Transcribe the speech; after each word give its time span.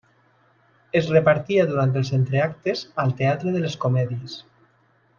Es 0.99 1.09
repartia 1.15 1.67
durant 1.73 1.93
els 2.01 2.11
entreactes 2.19 2.81
al 3.05 3.15
Teatre 3.23 3.55
de 3.59 3.63
les 3.67 3.77
Comèdies. 3.87 4.43